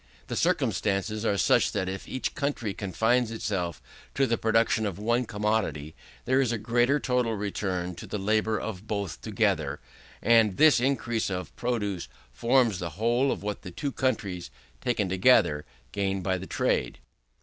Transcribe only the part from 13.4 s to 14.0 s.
what the two